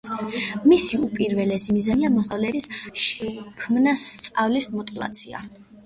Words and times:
მისი 0.71 0.99
უპირველესი 1.07 1.75
მიზანია 1.77 2.11
მოსწავლეებს 2.15 2.67
შეუქმნას 3.05 4.11
სწავლის 4.19 4.71
მოტივაცია. 4.77 5.49